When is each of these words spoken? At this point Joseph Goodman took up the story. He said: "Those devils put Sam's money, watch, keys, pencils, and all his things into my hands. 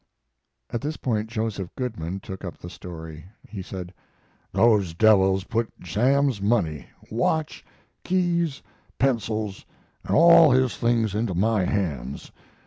At 0.71 0.81
this 0.81 0.97
point 0.97 1.29
Joseph 1.29 1.75
Goodman 1.75 2.21
took 2.21 2.43
up 2.43 2.57
the 2.57 2.71
story. 2.71 3.25
He 3.47 3.61
said: 3.61 3.93
"Those 4.51 4.95
devils 4.95 5.43
put 5.43 5.71
Sam's 5.85 6.41
money, 6.41 6.87
watch, 7.11 7.63
keys, 8.03 8.63
pencils, 8.97 9.63
and 10.03 10.15
all 10.15 10.49
his 10.49 10.75
things 10.75 11.13
into 11.13 11.35
my 11.35 11.65
hands. 11.65 12.31